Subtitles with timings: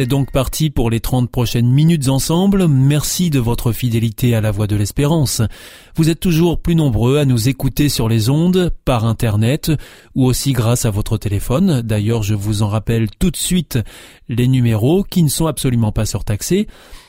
[0.00, 2.68] C'est donc parti pour les 30 prochaines minutes ensemble.
[2.68, 5.42] Merci de votre fidélité à la voix de l'espérance.
[5.94, 9.70] Vous êtes toujours plus nombreux à nous écouter sur les ondes, par Internet,
[10.14, 11.82] ou aussi grâce à votre téléphone.
[11.82, 13.78] D'ailleurs, je vous en rappelle tout de suite
[14.30, 16.66] les numéros qui ne sont absolument pas surtaxés.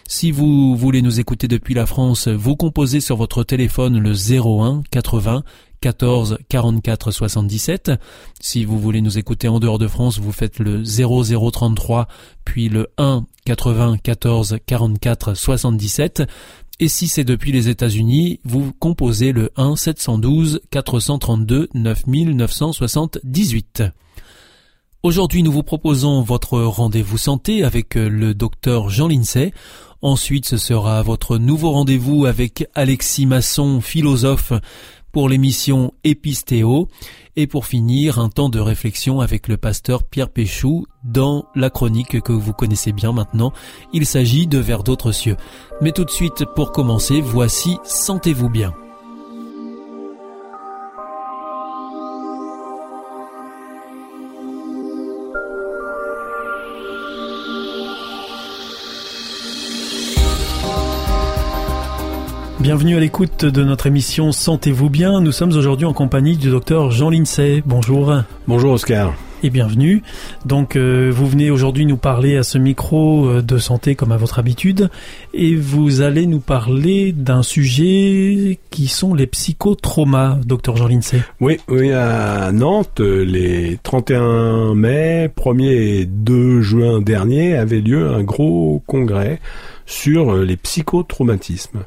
[0.09, 4.81] Si vous voulez nous écouter depuis la France, vous composez sur votre téléphone le 01
[4.91, 5.43] 80
[5.81, 7.91] 14 44 77.
[8.39, 12.07] Si vous voulez nous écouter en dehors de France, vous faites le 0033
[12.45, 16.23] puis le 1 80 14 44 77.
[16.79, 23.83] Et si c'est depuis les États-Unis, vous composez le 1 712 432 9978.
[25.03, 29.51] Aujourd'hui, nous vous proposons votre rendez-vous santé avec le docteur Jean Lincey.
[30.03, 34.53] Ensuite, ce sera votre nouveau rendez-vous avec Alexis Masson, philosophe
[35.11, 36.87] pour l'émission Épistéo
[37.35, 42.21] et pour finir un temps de réflexion avec le pasteur Pierre Péchou dans la chronique
[42.21, 43.53] que vous connaissez bien maintenant.
[43.93, 45.37] Il s'agit de Vers d'autres cieux.
[45.81, 48.73] Mais tout de suite, pour commencer, voici Sentez-vous bien.
[62.61, 65.19] Bienvenue à l'écoute de notre émission Sentez-vous bien.
[65.19, 67.63] Nous sommes aujourd'hui en compagnie du docteur Jean Lincey.
[67.65, 68.13] Bonjour.
[68.47, 69.15] Bonjour Oscar.
[69.41, 70.03] Et bienvenue.
[70.45, 74.17] Donc euh, vous venez aujourd'hui nous parler à ce micro euh, de santé comme à
[74.17, 74.91] votre habitude
[75.33, 81.23] et vous allez nous parler d'un sujet qui sont les psychotraumas, docteur Jean Lincey.
[81.39, 88.21] Oui, oui, à Nantes, les 31 mai, 1er et 2 juin dernier avait lieu un
[88.21, 89.39] gros congrès
[89.87, 91.79] sur les psychotraumatismes.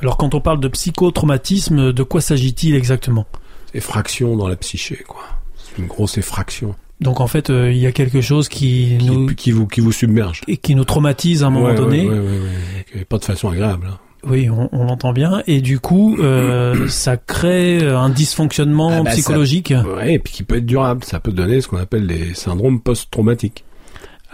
[0.00, 3.26] Alors quand on parle de psychotraumatisme, de quoi s'agit-il exactement?
[3.74, 5.22] Effraction dans la psyché, quoi.
[5.56, 6.74] C'est une grosse effraction.
[7.00, 9.92] Donc en fait, euh, il y a quelque chose qui, nous qui vous qui vous
[9.92, 12.06] submerge et qui nous traumatise à un moment donné.
[12.06, 13.86] Ouais, ouais, pas de façon agréable.
[13.90, 13.98] Hein.
[14.26, 15.42] Oui, on, on l'entend bien.
[15.46, 19.72] Et du coup, euh, ça crée un dysfonctionnement ah bah psychologique.
[19.96, 21.04] Oui, et puis qui peut être durable.
[21.04, 23.64] Ça peut donner ce qu'on appelle des syndromes post-traumatiques,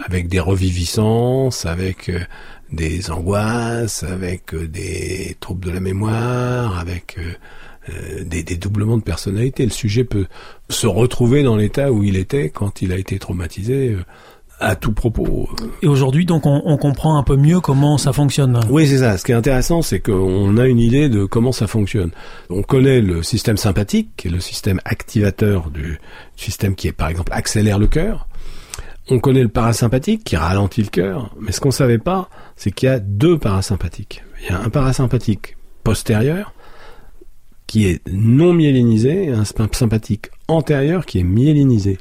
[0.05, 2.19] avec des reviviscences, avec euh,
[2.71, 9.03] des angoisses, avec euh, des troubles de la mémoire, avec euh, des, des, doublements de
[9.03, 9.63] personnalité.
[9.63, 10.27] Le sujet peut
[10.69, 13.95] se retrouver dans l'état où il était quand il a été traumatisé.
[14.59, 15.47] à tout propos.
[15.83, 18.59] Et aujourd'hui, donc, on, on, comprend un peu mieux comment ça fonctionne.
[18.69, 19.17] Oui, c'est ça.
[19.17, 22.09] Ce qui est intéressant, c'est qu'on a une idée de comment ça fonctionne.
[22.49, 25.99] On connaît le système sympathique, qui est le système activateur du
[26.35, 28.27] système qui est, par exemple, accélère le cœur.
[29.09, 32.87] On connaît le parasympathique qui ralentit le cœur, mais ce qu'on savait pas, c'est qu'il
[32.87, 34.23] y a deux parasympathiques.
[34.41, 36.53] Il y a un parasympathique postérieur
[37.67, 41.97] qui est non myélinisé et un sympathique antérieur qui est myélinisé.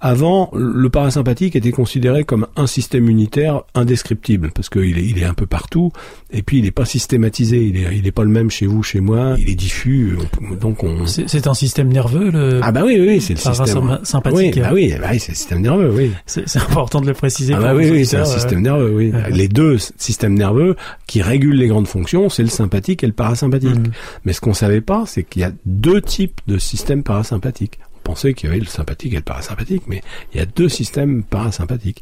[0.00, 5.24] Avant, le parasympathique était considéré comme un système unitaire indescriptible, parce qu'il est, il est
[5.24, 5.92] un peu partout,
[6.30, 8.82] et puis il n'est pas systématisé, il est, il est pas le même chez vous,
[8.82, 10.16] chez moi, il est diffus,
[10.60, 11.06] donc on...
[11.06, 12.60] C'est un système nerveux, le...
[12.62, 13.98] Ah bah oui, oui, c'est le système...
[14.04, 14.54] sympathique.
[14.56, 16.12] Oui, bah oui, bah oui c'est le système nerveux, oui.
[16.26, 17.54] C'est important de le préciser.
[17.54, 19.12] Ah bah oui, oui, c'est un système nerveux, oui.
[19.30, 20.76] Les deux systèmes nerveux
[21.06, 23.76] qui régulent les grandes fonctions, c'est le sympathique et le parasympathique.
[23.76, 23.92] Mm.
[24.24, 28.32] Mais ce qu'on savait pas, c'est qu'il y a deux types de systèmes parasympathiques pensait
[28.32, 30.00] qu'il y avait le sympathique et le parasympathique, mais
[30.32, 32.00] il y a deux systèmes parasympathiques.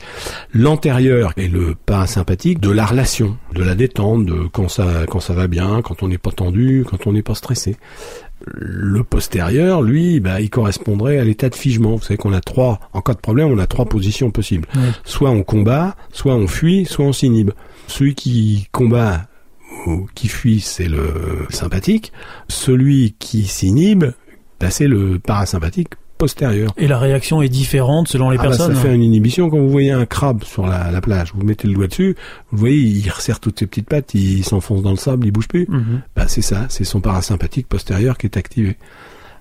[0.54, 5.34] L'antérieur est le parasympathique de la relation, de la détente, de quand ça, quand ça
[5.34, 7.74] va bien, quand on n'est pas tendu, quand on n'est pas stressé.
[8.44, 11.96] Le postérieur, lui, bah, il correspondrait à l'état de figement.
[11.96, 14.68] Vous savez qu'on a trois, en cas de problème, on a trois positions possibles.
[15.04, 17.50] Soit on combat, soit on fuit, soit on s'inhibe.
[17.88, 19.26] Celui qui combat
[19.86, 22.12] ou qui fuit, c'est le sympathique.
[22.46, 24.04] Celui qui s'inhibe,
[24.70, 26.72] c'est le parasympathique postérieur.
[26.76, 28.72] Et la réaction est différente selon les ah personnes.
[28.72, 29.50] Bah ça fait une inhibition.
[29.50, 32.16] Quand vous voyez un crabe sur la, plage, vous mettez le doigt dessus,
[32.50, 35.48] vous voyez, il resserre toutes ses petites pattes, il s'enfonce dans le sable, il bouge
[35.48, 35.66] plus.
[35.68, 36.02] Mhm.
[36.14, 38.76] bah, c'est ça, c'est son parasympathique postérieur qui est activé.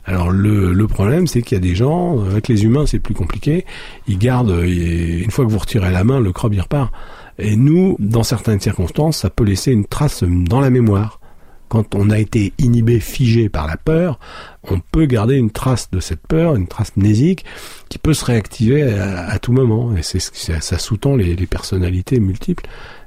[0.08, 3.16] Alors le, le problème, c'est qu'il y a des gens, avec les humains, c'est plus
[3.16, 3.66] compliqué.
[4.08, 6.94] Ils gardent, une fois que vous retirez la main, le crabe il repart.
[7.40, 11.20] Et nous, dans certaines circonstances, ça peut laisser une trace dans la mémoire
[11.68, 14.20] quand on a été inhibé, figé par la peur,
[14.64, 17.46] on peut garder une trace de cette peur, une trace mnésique,
[17.90, 19.96] qui peut se réactiver à, tout moment.
[19.96, 22.66] Et c'est ça, sous-tend les, personnalités multiples.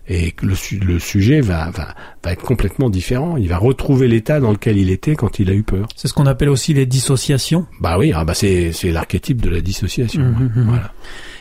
[0.09, 1.95] et le, le sujet va, va,
[2.25, 3.37] va être complètement différent.
[3.37, 5.89] Il va retrouver l'état dans lequel il était quand il a eu peur.
[5.97, 7.67] C'est ce qu'on appelle aussi les dissociations.
[7.81, 10.23] Bah oui, ah bah c'est c'est l'archétype de la dissociation.
[10.23, 10.69] Mmh, mmh, mmh.
[10.69, 10.93] Voilà.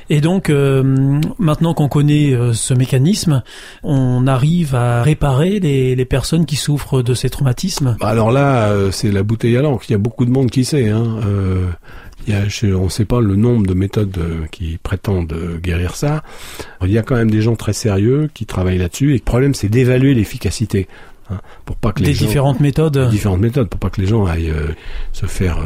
[0.09, 0.83] Et donc, euh,
[1.38, 3.44] maintenant qu'on connaît euh, ce mécanisme,
[3.83, 7.98] on arrive à réparer les, personnes qui souffrent de ces traumatismes.
[8.00, 9.83] Bah alors là, euh, c'est la bouteille à l'encre.
[9.89, 10.89] Il y a beaucoup de monde qui sait.
[10.89, 11.18] Hein.
[12.30, 14.18] On ne sait pas le nombre de méthodes
[14.51, 16.24] qui prétendent guérir ça.
[16.83, 19.12] Il y a quand même des gens très sérieux qui travaillent là-dessus.
[19.12, 20.88] Et le problème, c'est d'évaluer l'efficacité.
[21.29, 23.09] Hein, pour pas que les des différentes méthodes.
[23.09, 24.53] Différentes méthodes pour pas que les gens aillent
[25.12, 25.59] se faire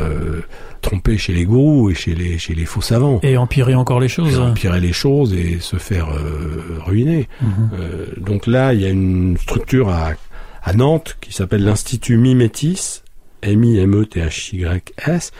[0.82, 3.20] tromper chez les gourous et chez les chez les faux savants.
[3.24, 4.40] Et empirer encore les choses.
[4.40, 7.28] empirer les choses et se faire euh, ruiner.
[7.42, 7.70] Mhm.
[7.80, 10.12] Euh, donc là, il y a une structure à,
[10.64, 13.02] à Nantes qui s'appelle l'Institut Mimétis,
[13.44, 15.32] M-I-M-E-T-H-Y-S,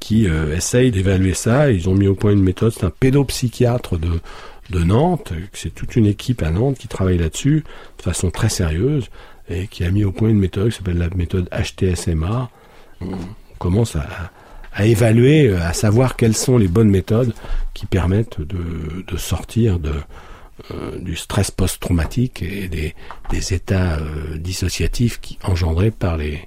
[0.00, 1.70] qui euh, essaye d'évaluer ça.
[1.70, 4.20] Ils ont mis au point une méthode, c'est un pédopsychiatre de
[4.70, 7.64] de Nantes, c'est toute une équipe à Nantes qui travaille là-dessus
[7.96, 9.08] de façon très sérieuse
[9.48, 12.50] et qui a mis au point une méthode qui s'appelle la méthode HTSMA.
[13.00, 13.16] On
[13.58, 17.34] commence à, évaluer, euh, à savoir quelles sont les bonnes méthodes
[17.74, 19.78] qui permettent de, sortir
[20.70, 26.40] euh, du stress post-traumatique et des, états euh, dissociatifs engendrés par les,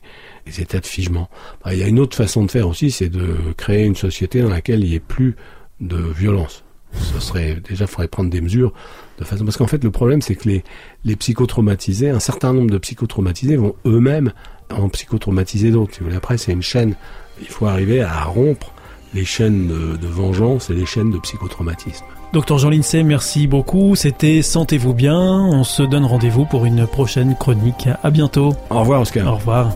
[0.45, 1.29] les états de figement.
[1.63, 4.41] Bah, il y a une autre façon de faire aussi, c'est de créer une société
[4.41, 5.35] dans laquelle il n'y ait plus
[5.79, 6.63] de violence.
[6.93, 8.73] Ce serait déjà, il faudrait prendre des mesures
[9.19, 10.63] de façon parce qu'en fait, le problème, c'est que les,
[11.05, 14.33] les psychotraumatisés, un certain nombre de psychotraumatisés vont eux-mêmes
[14.69, 15.95] en psychotraumatiser d'autres.
[15.95, 16.95] Si vous après, c'est une chaîne
[17.41, 18.71] il faut arriver à rompre
[19.13, 22.05] les chaînes de, vengeance et les chaînes de psychotraumatisme.
[22.31, 23.95] Docteur Jean Lincey, merci beaucoup.
[23.95, 25.19] C'était Sentez-vous bien.
[25.19, 27.89] On se donne rendez-vous pour une prochaine chronique.
[28.03, 28.53] À bientôt.
[28.69, 29.27] Au revoir, Oscar.
[29.27, 29.75] Au revoir.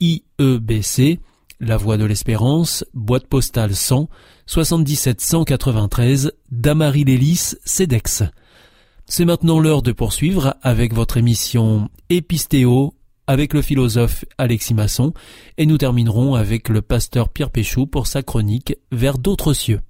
[0.00, 1.20] IEBC,
[1.60, 4.08] La Voie de l'Espérance, boîte postale 100,
[4.46, 8.24] 77 193, Damary Lélis, CEDEX.
[9.06, 12.92] C'est maintenant l'heure de poursuivre avec votre émission Épistéo
[13.26, 15.12] avec le philosophe Alexis Masson
[15.58, 19.80] et nous terminerons avec le pasteur Pierre Péchou pour sa chronique Vers d'autres cieux.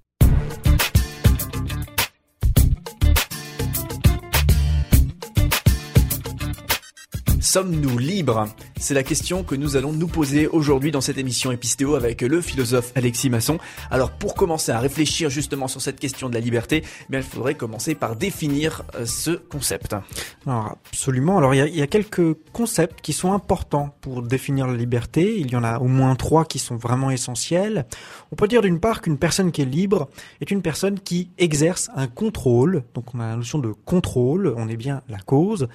[7.40, 8.48] Sommes-nous libres?
[8.78, 12.42] C'est la question que nous allons nous poser aujourd'hui dans cette émission Épistéo avec le
[12.42, 13.58] philosophe Alexis Masson.
[13.90, 17.54] Alors pour commencer à réfléchir justement sur cette question de la liberté, eh il faudrait
[17.54, 19.96] commencer par définir euh, ce concept.
[20.46, 21.38] Alors absolument.
[21.38, 25.36] Alors il y, a, quelques concepts qui sont importants pour définir la liberté.
[25.38, 27.86] Il y en a au moins trois qui sont vraiment essentiels.
[28.30, 30.08] On peut dire d'une part qu'une personne qui est libre
[30.42, 32.84] est une personne qui exerce un contrôle.
[32.94, 35.66] Donc on a la notion de contrôle, on est bien la cause.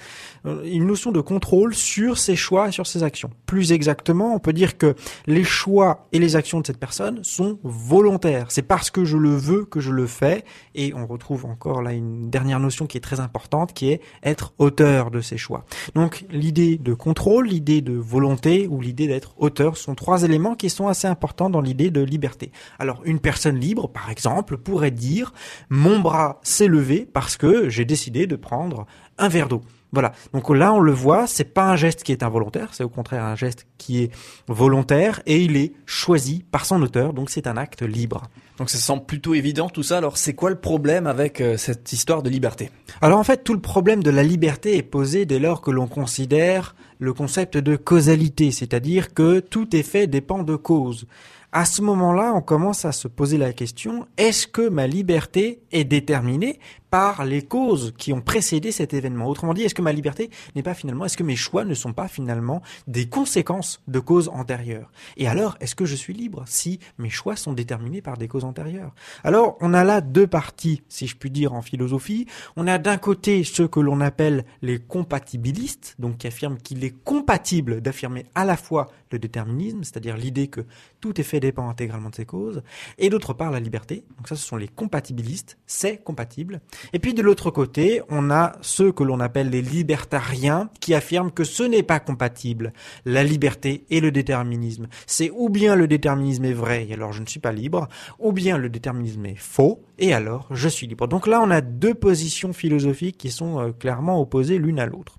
[0.46, 3.30] Euh, une notion de contrôle sur ses choix sur ses actions.
[3.46, 4.94] Plus exactement, on peut dire que
[5.26, 8.50] les choix et les actions de cette personne sont volontaires.
[8.50, 10.44] C'est parce que je le veux que je le fais.
[10.74, 14.52] Et on retrouve encore là une dernière notion qui est très importante, qui est être
[14.58, 15.64] auteur de ses choix.
[15.94, 20.70] Donc l'idée de contrôle, l'idée de volonté ou l'idée d'être auteur sont trois éléments qui
[20.70, 22.52] sont assez importants dans l'idée de liberté.
[22.78, 25.32] Alors une personne libre, par exemple, pourrait dire
[25.70, 28.86] mon bras s'est levé parce que j'ai décidé de prendre
[29.18, 29.62] un verre d'eau.
[29.92, 30.12] Voilà.
[30.32, 33.24] Donc là, on le voit, c'est pas un geste qui est involontaire, c'est au contraire
[33.24, 34.10] un geste qui est
[34.48, 38.22] volontaire et il est choisi par son auteur, donc c'est un acte libre.
[38.56, 39.98] Donc ça semble plutôt évident tout ça.
[39.98, 42.70] Alors c'est quoi le problème avec euh, cette histoire de liberté?
[43.02, 45.88] Alors en fait, tout le problème de la liberté est posé dès lors que l'on
[45.88, 51.06] considère le concept de causalité, c'est-à-dire que tout effet dépend de cause.
[51.52, 55.84] À ce moment-là, on commence à se poser la question, est-ce que ma liberté est
[55.84, 56.58] déterminée
[56.90, 59.26] par les causes qui ont précédé cet événement?
[59.26, 61.92] Autrement dit, est-ce que ma liberté n'est pas finalement, est-ce que mes choix ne sont
[61.92, 64.90] pas finalement des conséquences de causes antérieures?
[65.16, 68.44] Et alors, est-ce que je suis libre si mes choix sont déterminés par des causes
[68.44, 68.94] antérieures?
[69.22, 72.26] Alors, on a là deux parties, si je puis dire, en philosophie.
[72.56, 76.94] On a d'un côté ceux que l'on appelle les compatibilistes, donc qui affirment qu'il est
[77.04, 80.62] compatible d'affirmer à la fois le déterminisme, c'est-à-dire l'idée que
[81.00, 82.62] tout effet dépend intégralement de ses causes,
[82.98, 84.04] et d'autre part la liberté.
[84.16, 86.60] Donc ça, ce sont les compatibilistes, c'est compatible.
[86.92, 91.30] Et puis de l'autre côté, on a ceux que l'on appelle les libertariens qui affirment
[91.30, 92.72] que ce n'est pas compatible,
[93.04, 94.88] la liberté et le déterminisme.
[95.06, 97.88] C'est ou bien le déterminisme est vrai et alors je ne suis pas libre,
[98.18, 101.06] ou bien le déterminisme est faux et alors je suis libre.
[101.08, 105.18] Donc là, on a deux positions philosophiques qui sont euh, clairement opposées l'une à l'autre.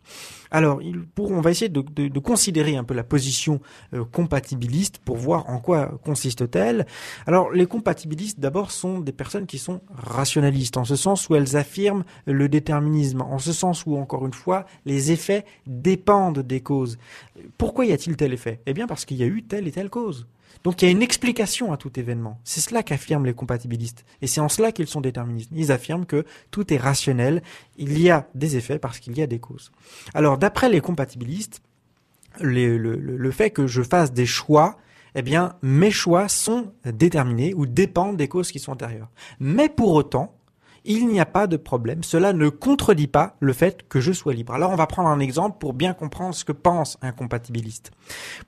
[0.54, 0.80] Alors,
[1.18, 3.60] on va essayer de, considérer un peu la position
[3.96, 6.86] euh, compatibiliste pour voir en quoi consiste-t-elle.
[7.26, 11.58] Alors, les compatibilistes, d'abord, sont des personnes qui sont rationalistes, en ce sens où elles
[11.58, 17.00] affirment le déterminisme, en ce sens où, encore une fois, les effets dépendent des causes.
[17.58, 18.62] Pourquoi y a-t-il tel effet?
[18.68, 20.28] Eh bien, parce qu'il y a eu telle et telle cause.
[20.64, 22.40] Donc il y a une explication à tout événement.
[22.44, 24.06] C'est cela qu'affirment les compatibilistes.
[24.22, 25.50] Et c'est en cela qu'ils sont déterministes.
[25.54, 27.42] Ils affirment que tout est rationnel,
[27.78, 29.72] il y a des effets parce qu'il y a des causes.
[30.14, 31.62] Alors d'après les compatibilistes,
[32.40, 34.78] le, le, fait que je fasse des choix,
[35.14, 39.10] eh bien mes choix sont déterminés ou dépendent des causes qui sont antérieures.
[39.40, 40.36] Mais pour autant,
[40.86, 42.04] il n'y a pas de problème.
[42.04, 44.54] Cela ne contredit pas le fait que je sois libre.
[44.54, 47.92] Alors on va prendre un exemple pour bien comprendre ce que pense un compatibiliste.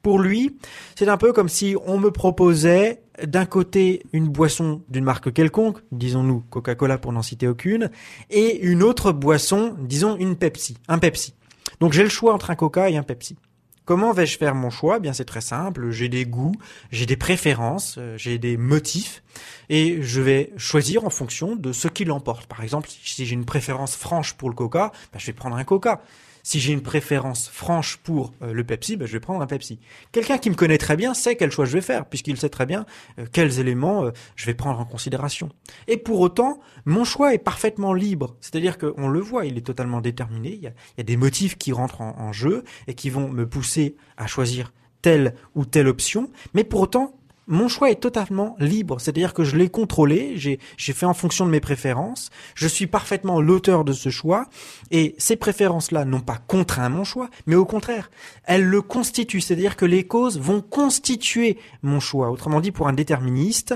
[0.01, 0.58] Pour lui,
[0.96, 5.80] c'est un peu comme si on me proposait d'un côté une boisson d'une marque quelconque,
[5.92, 7.89] disons-nous Coca-Cola pour n'en citer aucune,
[8.30, 11.34] et une autre boisson, disons une Pepsi, un Pepsi.
[11.80, 13.38] Donc j'ai le choix entre un Coca et un Pepsi.
[13.86, 14.98] Comment vais-je faire mon choix?
[14.98, 15.92] Eh Bien, c'est très simple.
[15.92, 16.56] J'ai des goûts,
[16.92, 19.22] j'ai des préférences, euh, j'ai des motifs,
[19.70, 22.48] et je vais choisir en fonction de ce qui l'emporte.
[22.48, 25.63] Par exemple, si j'ai une préférence franche pour le Coca, ben, je vais prendre un
[25.63, 26.01] Coca.
[26.45, 29.79] Si j'ai une préférence franche pour euh, le Pepsi, ben, je vais prendre un Pepsi.
[30.11, 32.67] Quelqu'un qui me connaît très bien sait quel choix je vais faire, puisqu'il sait très
[32.67, 32.85] bien
[33.17, 35.49] euh, quels éléments euh, je vais prendre en considération.
[35.87, 38.37] Et pour autant, mon choix est parfaitement libre.
[38.41, 40.53] C'est-à-dire qu'on le voit, il est totalement déterminé.
[40.53, 40.67] Il y
[41.01, 44.71] a, des motifs qui rentrent en jeu et qui vont me pousser à choisir
[45.01, 46.29] telle ou telle option.
[46.53, 51.05] Mais pour autant, mon choix est totalement libre, c'est-à-dire que je l'ai contrôlé, j'ai fait
[51.05, 54.47] en fonction de mes préférences, je suis parfaitement l'auteur de ce choix,
[54.91, 58.09] et ces préférences-là n'ont pas contraint mon choix, mais au contraire,
[58.45, 62.31] elles le constituent, c'est-à-dire que les causes vont constituer mon choix.
[62.31, 63.75] Autrement dit, pour un déterministe,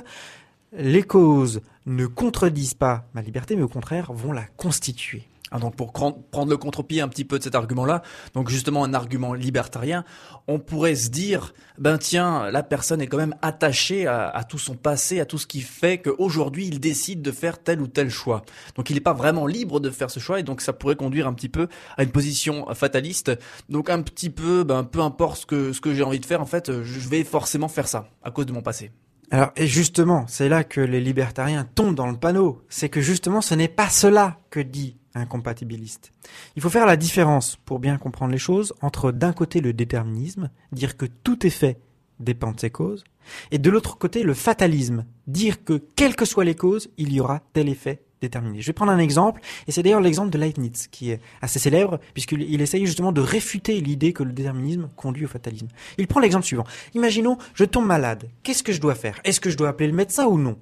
[0.74, 5.24] les causes ne contredisent pas ma liberté, mais au contraire vont la constituer.
[5.52, 8.02] Ah, donc pour prendre le contre-pied un petit peu de cet argument-là,
[8.34, 10.04] donc justement un argument libertarien,
[10.48, 14.76] on pourrait se dire, ben tiens, la personne est quand même attachée à, tout son
[14.76, 18.44] passé, à tout ce qui fait qu'aujourd'hui il décide de faire tel ou tel choix.
[18.76, 21.28] Donc il n'est pas vraiment libre de faire ce choix et donc ça pourrait conduire
[21.28, 23.32] un petit peu à une position fataliste.
[23.70, 26.42] Donc un petit peu, ben peu importe ce que ce que j'ai envie de faire,
[26.42, 28.92] en fait, je vais forcément faire ça à cause de mon passé.
[29.32, 32.64] Alors, et justement, c'est là que les libertariens tombent dans le panneau.
[32.68, 36.12] C'est que justement, ce n'est pas cela que dit incompatibiliste.
[36.56, 40.50] Il faut faire la différence, pour bien comprendre les choses, entre d'un côté le déterminisme,
[40.72, 41.78] dire que tout effet
[42.20, 43.04] dépend de ses causes,
[43.52, 47.20] et de l'autre côté le fatalisme, dire que quelles que soient les causes, il y
[47.20, 48.62] aura tel effet déterminé.
[48.62, 52.00] Je vais prendre un exemple, et c'est d'ailleurs l'exemple de Leibniz, qui est assez célèbre,
[52.14, 55.68] puisqu'il essaye justement de réfuter l'idée que le déterminisme conduit au fatalisme.
[55.98, 56.66] Il prend l'exemple suivant.
[56.94, 58.30] Imaginons, je tombe malade.
[58.44, 59.20] Qu'est-ce que je dois faire?
[59.24, 60.58] Est-ce que je dois appeler le médecin ou non?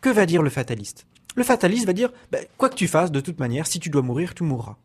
[0.00, 1.06] Que va dire le fataliste?
[1.36, 4.02] Le fataliste va dire, ben, quoi que tu fasses, de toute manière, si tu dois
[4.02, 4.76] mourir, tu mourras.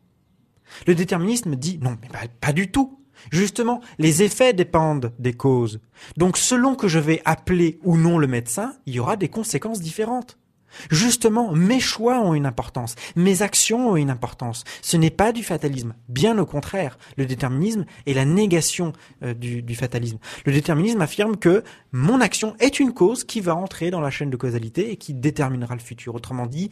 [0.86, 2.08] Le déterminisme dit, non, mais
[2.40, 2.98] pas du tout.
[3.30, 5.80] Justement, les effets dépendent des causes.
[6.16, 9.80] Donc, selon que je vais appeler ou non le médecin, il y aura des conséquences
[9.80, 10.38] différentes.
[10.90, 14.64] Justement, mes choix ont une importance, mes actions ont une importance.
[14.82, 16.98] Ce n'est pas du fatalisme, bien au contraire.
[17.16, 20.18] Le déterminisme est la négation euh, du, du, fatalisme.
[20.44, 24.30] Le déterminisme affirme que mon action est une cause qui va entrer dans la chaîne
[24.30, 26.14] de causalité et qui déterminera le futur.
[26.14, 26.70] Autrement dit,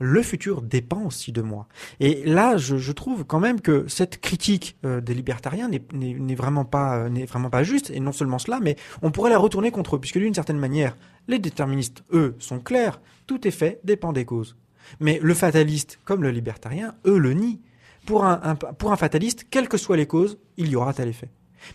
[0.00, 1.66] le futur dépend aussi de moi.
[2.00, 6.96] Et là, je, trouve quand même que cette critique euh, des libertariens n'est vraiment pas
[6.96, 7.90] euh, n'est vraiment pas juste.
[7.90, 10.96] Et non seulement cela, mais on pourrait la retourner contre eux, puisque d'une certaine manière,
[11.26, 13.00] les déterministes, eux, sont clairs.
[13.26, 14.56] Tout effet dépend des causes.
[15.00, 17.60] Mais le fataliste, comme le libertarien, eux le nient.
[18.06, 21.28] Pour un, pour un fataliste, quelles que soient les causes, il y aura tel effet.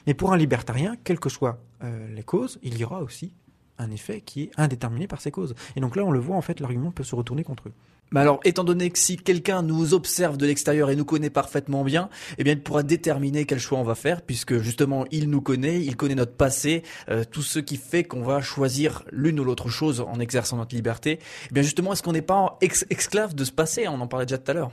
[0.08, 3.34] Mais pour un libertarien, quelles que soient euh, les causes, il y aura aussi
[3.78, 5.56] un effet qui est indéterminé par ces causes.
[5.76, 7.74] Et donc là, on le voit, en fait, l'argument peut se retourner contre eux.
[8.14, 11.84] Mais alors, étant donné que si quelqu'un nous observe de l'extérieur et nous connaît parfaitement
[11.84, 15.42] bien, eh bien, il pourra déterminer quel choix on va faire, puisque justement, il nous
[15.42, 19.44] connaît, il connaît notre passé, euh, tout ce qui fait qu'on va choisir l'une ou
[19.44, 21.20] l'autre chose en exerçant notre liberté.
[21.50, 23.88] Eh bien, justement, est-ce qu'on n'est pas esclave de ce passé?
[23.88, 24.72] On en parlait déjà tout à l'heure.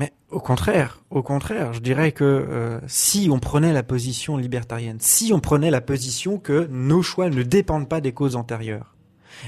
[0.00, 4.98] Mais au contraire, au contraire, je dirais que euh, si on prenait la position libertarienne,
[4.98, 8.96] si on prenait la position que nos choix ne dépendent pas des causes antérieures,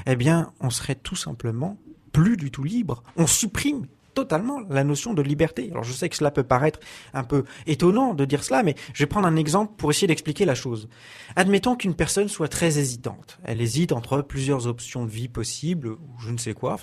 [0.07, 1.77] eh bien, on serait tout simplement
[2.17, 3.03] plus du tout libre.
[3.19, 5.69] On supprime totalement la notion de liberté.
[5.71, 6.81] Alors je sais que cela peut paraître
[7.13, 10.47] un peu étonnant de dire cela, mais je vais prendre un exemple pour essayer d'expliquer
[10.47, 10.89] la chose.
[11.37, 13.39] Admettons qu'une personne soit très hésitante.
[13.45, 16.79] Elle hésite entre plusieurs options de vie possibles, ou je ne sais quoi,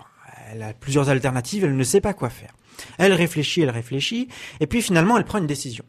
[0.51, 2.55] elle a plusieurs alternatives, elle ne sait pas quoi faire.
[2.99, 4.27] Elle réfléchit, elle réfléchit,
[4.59, 5.83] et puis finalement elle prend une décision.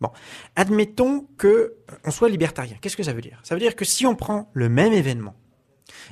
[0.00, 0.10] Bon,
[0.56, 2.76] admettons que on soit libertarien.
[2.80, 3.38] Qu'est-ce que ça veut dire?
[3.44, 5.36] Ça veut dire que si on prend le même événement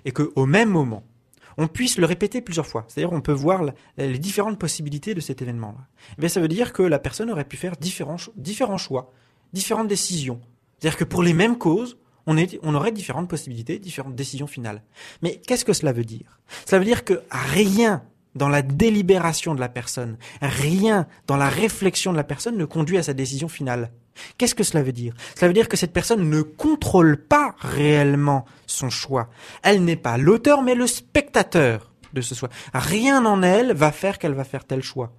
[0.05, 1.03] et que au même moment
[1.59, 2.85] on puisse le répéter plusieurs fois.
[2.88, 3.62] C'est-à-dire on peut voir
[3.99, 5.87] les différentes possibilités de cet événement-là.
[6.23, 9.12] Eh ça veut dire que la personne aurait pu faire différents, différents choix,
[9.53, 10.41] différentes décisions.
[10.79, 14.83] C'est-à-dire que pour les mêmes causes, on, est, on aurait différentes possibilités, différentes décisions finales.
[15.23, 16.38] Mais qu'est-ce que cela veut dire?
[16.65, 22.12] Cela veut dire que rien dans la délibération de la personne, rien dans la réflexion
[22.12, 23.91] de la personne ne conduit à sa décision finale.
[24.37, 25.15] Qu'est-ce que cela veut dire?
[25.37, 29.29] Cela veut dire que cette personne ne contrôle pas réellement son choix.
[29.63, 32.49] Elle n'est pas l'auteur, mais le spectateur de ce choix.
[32.73, 35.13] Rien en elle va faire qu'elle va faire tel choix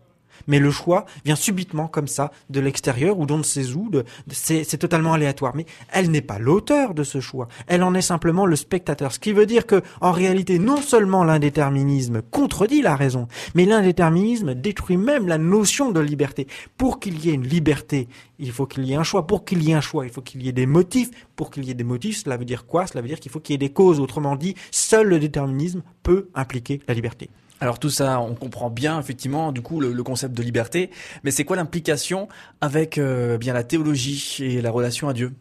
[0.48, 3.89] mais le choix vient subitement comme ça de l'extérieur ou d'on ne sait où,
[4.31, 5.55] c'est totalement aléatoire.
[5.55, 9.12] Mais elle n'est pas l'auteur de ce choix, elle en est simplement le spectateur.
[9.12, 14.55] Ce qui veut dire que, en réalité, non seulement l'indéterminisme contredit la raison, mais l'indéterminisme
[14.55, 16.48] détruit même la notion de liberté.
[16.77, 18.08] Pour qu'il y ait une liberté,
[18.39, 19.27] il faut qu'il y ait un choix.
[19.27, 21.10] Pour qu'il y ait un choix, il faut qu'il y ait des motifs.
[21.36, 22.88] Pour qu'il y ait des motifs, cela veut dire quoi?
[22.88, 24.00] Cela veut dire qu'il faut qu'il y ait des causes.
[24.00, 27.29] Autrement dit, seul le déterminisme peut impliquer la liberté.
[27.62, 30.89] Alors tout ça, on comprend bien effectivement du coup le, concept de liberté,
[31.24, 32.28] mais c'est quoi l'implication
[32.62, 35.34] avec euh, bien la théologie et la relation à Dieu?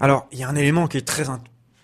[0.00, 1.24] Alors il y a un élément qui est très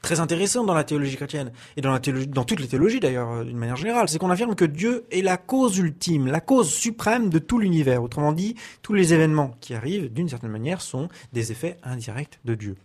[0.02, 3.30] très intéressant dans la théologie chrétienne et dans la théologie, dans toutes les théologies d'ailleurs
[3.30, 6.70] euh, d'une manière générale, c'est qu'on affirme que Dieu est la cause ultime, la cause
[6.70, 8.02] suprême de tout l'univers.
[8.02, 12.54] Autrement dit, tous les événements qui arrivent d'une certaine manière sont des effets indirects de
[12.54, 12.76] Dieu.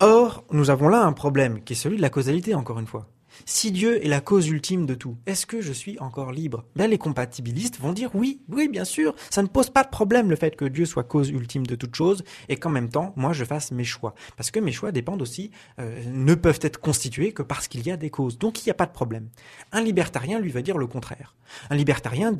[0.00, 3.06] Or, nous avons là un problème qui est celui de la causalité encore une fois.
[3.46, 6.64] Si Dieu est la cause ultime de tout, est-ce que je suis encore libre?
[6.76, 10.30] Ben les compatibilistes vont dire oui, oui bien sûr, ça ne pose pas de problème
[10.30, 13.32] le fait que Dieu soit cause ultime de toute chose et qu'en même temps moi
[13.32, 17.32] je fasse mes choix, parce que mes choix dépendent aussi, euh, ne peuvent être constitués
[17.32, 19.28] que parce qu'il y a des causes, donc il n'y a pas de problème.
[19.72, 21.34] Un libertarien lui va dire le contraire.
[21.70, 22.32] Un libertarien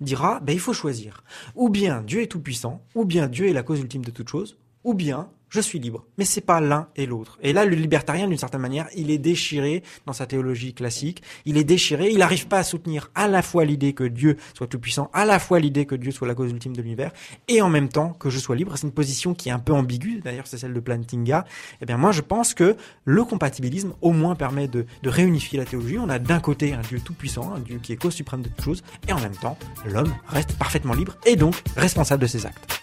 [0.00, 3.52] dira ben il faut choisir, ou bien Dieu est tout puissant, ou bien Dieu est
[3.52, 6.04] la cause ultime de toute chose, ou bien je suis libre.
[6.18, 7.38] Mais c'est pas l'un et l'autre.
[7.40, 11.22] Et là, le libertarien, d'une certaine manière, il est déchiré dans sa théologie classique.
[11.44, 12.10] Il est déchiré.
[12.10, 15.24] Il n'arrive pas à soutenir à la fois l'idée que Dieu soit tout puissant, à
[15.24, 17.12] la fois l'idée que Dieu soit la cause ultime de l'univers,
[17.46, 18.72] et en même temps que je sois libre.
[18.76, 20.22] C'est une position qui est un peu ambiguë.
[20.24, 21.44] D'ailleurs, c'est celle de Plantinga.
[21.80, 25.66] Eh bien, moi, je pense que le compatibilisme, au moins, permet de, de réunifier la
[25.66, 25.98] théologie.
[25.98, 28.48] On a d'un côté un Dieu tout puissant, un Dieu qui est cause suprême de
[28.48, 32.44] toute chose, et en même temps, l'homme reste parfaitement libre et donc responsable de ses
[32.44, 32.80] actes.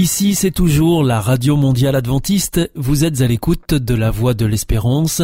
[0.00, 2.70] Ici, c'est toujours la Radio Mondiale Adventiste.
[2.74, 5.20] Vous êtes à l'écoute de la Voix de l'Espérance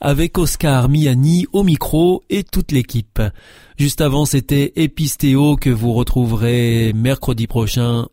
[0.00, 3.22] avec Oscar Miani au micro et toute l'équipe.
[3.78, 8.08] Juste avant, c'était Epistéo que vous retrouverez mercredi prochain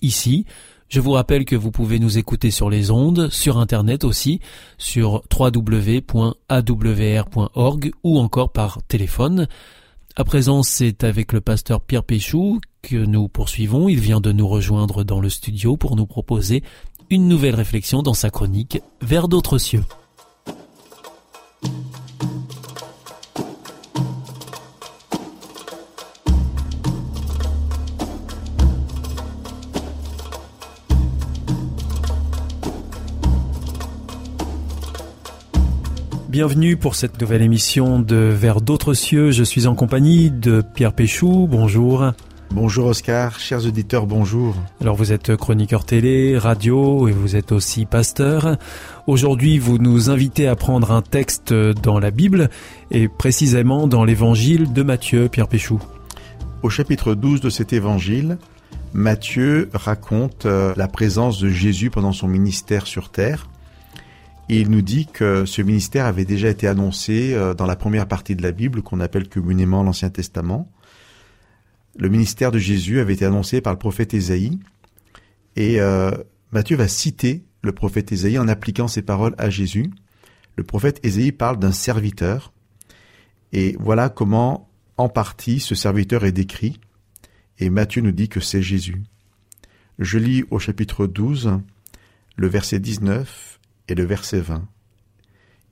[0.00, 0.46] ici.
[0.88, 4.40] Je vous rappelle que vous pouvez nous écouter sur les ondes, sur Internet aussi,
[4.78, 6.32] sur www.awr.org
[8.02, 9.46] ou encore par téléphone.
[10.14, 13.88] À présent, c'est avec le pasteur Pierre Péchou que nous poursuivons.
[13.88, 16.62] Il vient de nous rejoindre dans le studio pour nous proposer
[17.08, 19.84] une nouvelle réflexion dans sa chronique Vers d'autres cieux.
[36.32, 39.32] Bienvenue pour cette nouvelle émission de Vers d'autres cieux.
[39.32, 41.46] Je suis en compagnie de Pierre Péchou.
[41.46, 42.10] Bonjour.
[42.50, 44.56] Bonjour Oscar, chers auditeurs, bonjour.
[44.80, 48.56] Alors vous êtes chroniqueur télé, radio et vous êtes aussi pasteur.
[49.06, 52.48] Aujourd'hui vous nous invitez à prendre un texte dans la Bible
[52.90, 55.82] et précisément dans l'évangile de Matthieu, Pierre Péchou.
[56.62, 58.38] Au chapitre 12 de cet évangile,
[58.94, 63.48] Matthieu raconte euh, la présence de Jésus pendant son ministère sur terre
[64.48, 68.36] il nous dit que ce ministère avait déjà été annoncé euh, dans la première partie
[68.36, 70.70] de la Bible qu'on appelle communément l'Ancien Testament.
[71.96, 74.58] Le ministère de Jésus avait été annoncé par le prophète Ésaïe
[75.56, 76.10] Et euh,
[76.50, 79.90] Matthieu va citer le prophète Ésaïe en appliquant ces paroles à Jésus.
[80.56, 82.52] Le prophète Ésaïe parle d'un serviteur.
[83.52, 86.80] Et voilà comment, en partie, ce serviteur est décrit.
[87.58, 89.02] Et Matthieu nous dit que c'est Jésus.
[89.98, 91.58] Je lis au chapitre 12,
[92.36, 93.60] le verset 19
[93.92, 94.66] et le verset 20.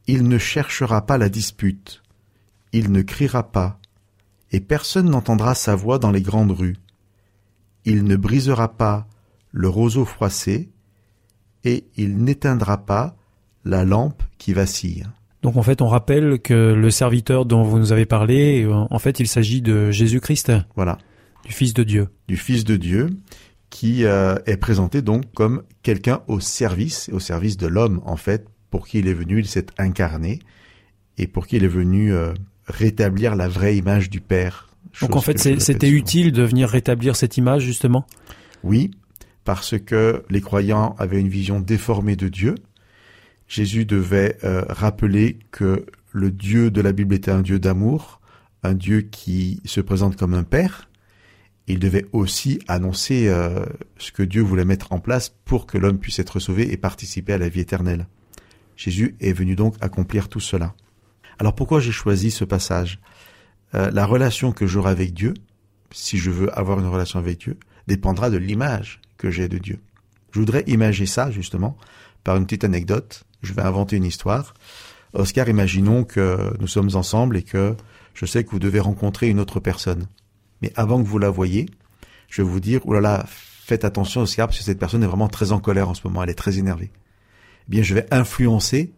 [0.07, 2.03] Il ne cherchera pas la dispute,
[2.73, 3.79] il ne criera pas,
[4.53, 6.77] et personne n'entendra sa voix dans les grandes rues.
[7.87, 9.09] Il ne brisera pas
[9.53, 10.69] le roseau froissé,
[11.65, 13.17] et il n'éteindra pas
[13.65, 15.07] la lampe qui vacille.
[15.41, 19.19] Donc en fait, on rappelle que le serviteur dont vous nous avez parlé, en fait,
[19.19, 20.53] il s'agit de Jésus-Christ.
[20.77, 20.99] Voilà.
[21.47, 22.09] Du Fils de Dieu.
[22.29, 23.09] Du Fils de Dieu,
[23.71, 28.47] qui euh, est présenté donc comme quelqu'un au service, au service de l'homme en fait,
[28.71, 30.41] pour qui il est venu, il s'est incarné,
[31.19, 32.35] et pour qui il est venu euh,
[32.67, 34.69] rétablir la vraie image du Père.
[35.01, 38.07] Donc en fait, c'était utile de venir rétablir cette image justement?
[38.65, 38.91] Oui,
[39.45, 42.57] parce que les croyants avaient une vision déformée de Dieu.
[43.47, 48.21] Jésus devait euh, rappeler que le Dieu de la Bible était un Dieu d'amour,
[48.63, 50.90] un Dieu qui se présente comme un Père,
[51.73, 53.65] il devait aussi annoncer euh,
[53.99, 57.33] ce que Dieu voulait mettre en place pour que l'homme puisse être sauvé et participer
[57.33, 58.07] à la vie éternelle.
[58.77, 60.75] Jésus est venu donc accomplir tout cela.
[61.39, 62.99] Alors pourquoi j'ai choisi ce passage?
[63.75, 65.35] Euh, La relation que j'aurai avec Dieu,
[65.91, 69.81] si je veux avoir une relation avec Dieu, dépendra de l'image que j'ai de Dieu.
[70.33, 71.77] Je voudrais imager ça justement
[72.25, 73.25] par une petite anecdote.
[73.43, 74.55] Je vais inventer une histoire.
[75.13, 77.75] Oscar, imaginons que nous sommes ensemble et que
[78.15, 80.07] je sais que vous devez rencontrer une autre personne.
[80.63, 81.67] Mais avant que vous la voyez,
[82.29, 85.07] je vais vous dire, oh là là, faites attention Oscar, parce que cette personne est
[85.07, 86.91] vraiment très en colère en ce moment, elle est très énervée.
[87.67, 88.93] Eh bien, je vais influencer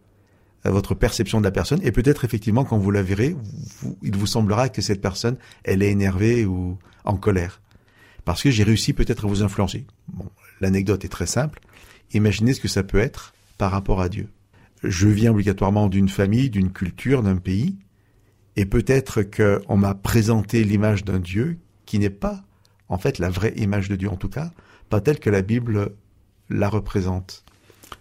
[0.65, 3.35] euh, votre perception de la personne, et peut-être effectivement, quand vous la verrez,
[4.01, 7.61] il vous semblera que cette personne, elle est énervée ou en colère.
[8.25, 9.85] Parce que j'ai réussi peut-être à vous influencer.
[10.07, 10.29] Bon,
[10.61, 11.59] l'anecdote est très simple.
[12.13, 14.29] Imaginez ce que ça peut être par rapport à Dieu.
[14.83, 17.77] Je viens obligatoirement d'une famille, d'une culture, d'un pays,
[18.55, 22.43] et peut-être qu'on m'a présenté l'image d'un Dieu qui n'est pas,
[22.89, 24.51] en fait, la vraie image de Dieu, en tout cas,
[24.89, 25.95] pas telle que la Bible
[26.49, 27.43] la représente.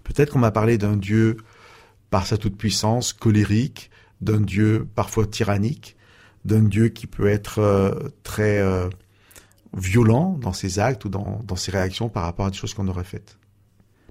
[0.05, 1.37] Peut-être qu'on m'a parlé d'un Dieu
[2.11, 5.97] par sa toute-puissance, colérique, d'un Dieu parfois tyrannique,
[6.45, 8.89] d'un Dieu qui peut être euh, très euh,
[9.75, 12.89] violent dans ses actes ou dans, dans, ses réactions par rapport à des choses qu'on
[12.89, 13.39] aurait faites.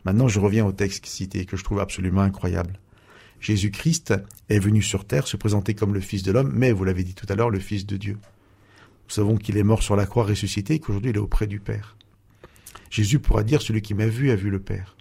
[0.06, 2.80] Maintenant, je reviens au texte cité que je trouve absolument incroyable.
[3.42, 4.14] Jésus-Christ
[4.50, 7.16] est venu sur terre se présenter comme le Fils de l'homme, mais vous l'avez dit
[7.16, 8.14] tout à l'heure, le Fils de Dieu.
[8.14, 11.60] Nous savons qu'il est mort sur la croix ressuscité et qu'aujourd'hui il est auprès du
[11.60, 11.98] Père.
[12.90, 14.96] Jésus pourra dire celui qui m'a vu a vu le Père.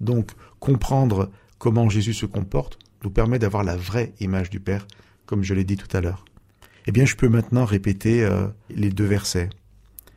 [0.00, 4.86] Donc comprendre comment Jésus se comporte nous permet d'avoir la vraie image du Père,
[5.26, 6.24] comme je l'ai dit tout à l'heure.
[6.86, 9.50] Eh bien, je peux maintenant répéter euh, les deux versets.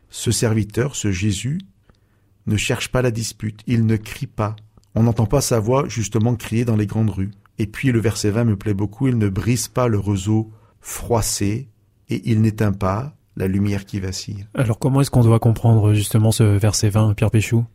[0.09, 1.59] Ce serviteur, ce Jésus,
[2.45, 4.55] ne cherche pas la dispute, il ne crie pas.
[4.95, 7.31] On n'entend pas sa voix justement crier dans les grandes rues.
[7.59, 11.69] Et puis le verset 20 me plaît beaucoup, il ne brise pas le roseau froissé
[12.09, 14.45] et il n'éteint pas la lumière qui vacille.
[14.53, 17.65] Alors comment est-ce qu'on doit comprendre justement ce verset 20, Pierre Péchou?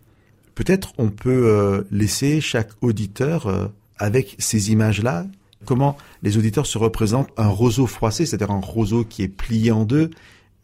[0.54, 3.66] Peut-être on peut euh, laisser chaque auditeur euh,
[3.98, 5.26] avec ces images-là,
[5.64, 9.84] comment les auditeurs se représentent un roseau froissé, c'est-à-dire un roseau qui est plié en
[9.84, 10.10] deux,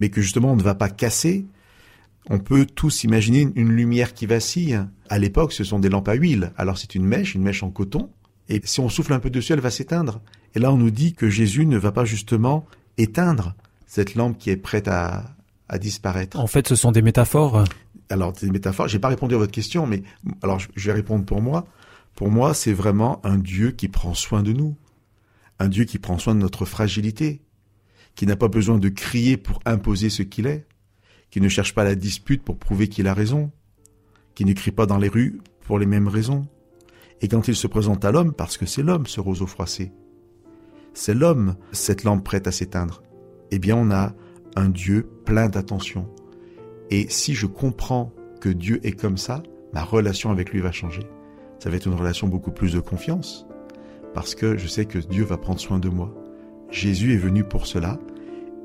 [0.01, 1.47] mais que justement on ne va pas casser.
[2.31, 4.81] On peut tous imaginer une lumière qui vacille.
[5.11, 6.53] À l'époque, ce sont des lampes à huile.
[6.57, 8.09] Alors c'est une mèche, une mèche en coton,
[8.49, 10.21] et si on souffle un peu dessus, elle va s'éteindre.
[10.55, 12.67] Et là, on nous dit que Jésus ne va pas justement
[12.99, 13.55] éteindre
[13.87, 15.35] cette lampe qui est prête à,
[15.81, 16.39] disparaître.
[16.39, 17.65] En fait, ce sont des métaphores.
[18.09, 18.87] Alors, des métaphores.
[18.87, 20.05] J'ai pas répondu à votre question, mais
[20.43, 21.67] alors je vais répondre pour moi.
[22.15, 24.77] Pour moi, c'est vraiment un Dieu qui prend soin de nous,
[25.59, 27.43] un Dieu qui prend soin de notre fragilité,
[28.15, 30.67] qui n'a pas besoin de crier pour imposer ce qu'il est,
[31.31, 33.51] qui ne cherche pas la dispute pour prouver qu'il a raison,
[34.37, 36.47] qui ne crie pas dans les rues pour les mêmes raisons,
[37.21, 39.93] et quand il se présente à l'homme, parce que c'est l'homme ce roseau froissé,
[40.93, 43.03] c'est l'homme cette lampe prête à s'éteindre,
[43.51, 44.13] eh bien on a
[44.57, 46.09] un Dieu plein d'attention.
[46.91, 51.03] Et si je comprends que Dieu est comme ça, ma relation avec lui va changer.
[51.59, 53.47] Ça va être une relation beaucoup plus de confiance,
[54.13, 56.15] parce que je sais que Dieu va prendre soin de moi.
[56.71, 57.99] Jésus est venu pour cela,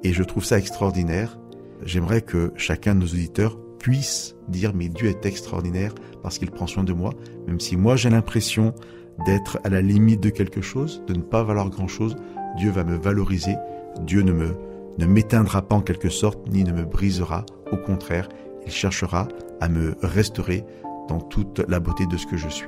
[0.04, 1.40] et je trouve ça extraordinaire.
[1.84, 6.68] J'aimerais que chacun de nos auditeurs puisse dire mais Dieu est extraordinaire parce qu'il prend
[6.68, 7.14] soin de moi,
[7.48, 8.74] même si moi j'ai l'impression
[9.26, 12.16] d'être à la limite de quelque chose, de ne pas valoir grand-chose,
[12.58, 13.56] Dieu va me valoriser,
[14.06, 14.56] Dieu ne me
[14.98, 18.28] ne m'éteindra pas en quelque sorte, ni ne me brisera, au contraire,
[18.66, 19.30] il cherchera
[19.62, 20.66] à me restaurer
[21.08, 22.68] dans toute la beauté de ce que je suis.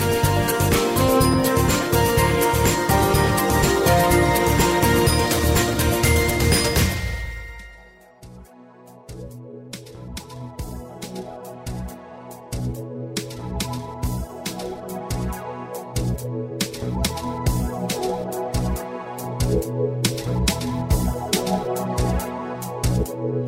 [19.61, 20.07] Thank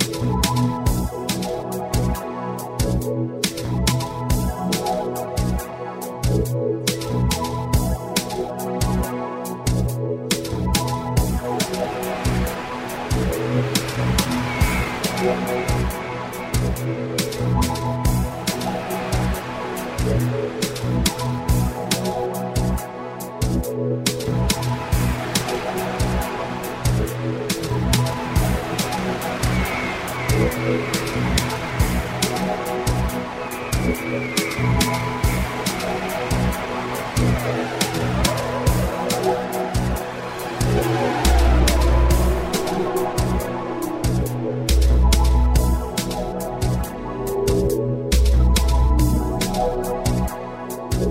[0.07, 0.12] you.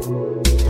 [0.08, 0.61] Música